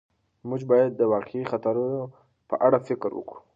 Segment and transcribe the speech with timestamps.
[0.49, 2.01] موږ باید د واقعي خطرونو
[2.49, 3.39] په اړه فکر وکړو.